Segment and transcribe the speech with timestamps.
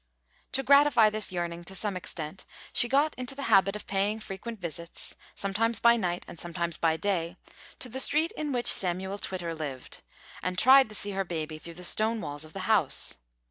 [0.53, 4.59] To gratify this yearning to some extent, she got into the habit of paying frequent
[4.59, 7.37] visits, sometimes by night and sometimes by day,
[7.77, 10.01] to the street in which Samuel Twitter lived,
[10.41, 13.19] and tried to see her baby through the stone walls of the house!